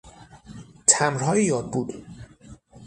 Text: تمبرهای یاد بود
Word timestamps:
تمبرهای 0.87 1.43
یاد 1.45 1.71
بود 1.71 2.05